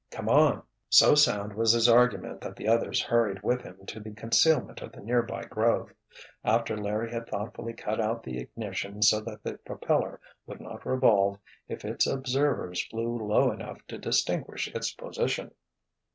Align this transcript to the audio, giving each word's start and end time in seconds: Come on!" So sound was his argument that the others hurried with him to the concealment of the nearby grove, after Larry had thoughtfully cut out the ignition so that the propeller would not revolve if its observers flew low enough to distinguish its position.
Come 0.09 0.29
on!" 0.29 0.63
So 0.89 1.13
sound 1.13 1.53
was 1.53 1.73
his 1.73 1.87
argument 1.87 2.41
that 2.41 2.55
the 2.55 2.67
others 2.67 3.03
hurried 3.03 3.43
with 3.43 3.61
him 3.61 3.85
to 3.85 3.99
the 3.99 4.15
concealment 4.15 4.81
of 4.81 4.93
the 4.93 4.99
nearby 4.99 5.43
grove, 5.43 5.93
after 6.43 6.75
Larry 6.75 7.11
had 7.11 7.27
thoughtfully 7.27 7.73
cut 7.73 8.01
out 8.01 8.23
the 8.23 8.39
ignition 8.39 9.03
so 9.03 9.21
that 9.21 9.43
the 9.43 9.59
propeller 9.59 10.19
would 10.47 10.59
not 10.59 10.87
revolve 10.87 11.37
if 11.67 11.85
its 11.85 12.07
observers 12.07 12.83
flew 12.87 13.15
low 13.15 13.51
enough 13.51 13.85
to 13.89 13.99
distinguish 13.99 14.67
its 14.69 14.91
position. 14.91 15.51